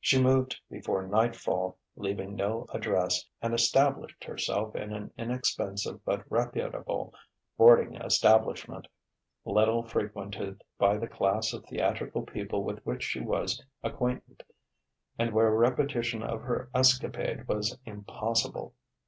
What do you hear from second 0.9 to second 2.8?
nightfall, leaving no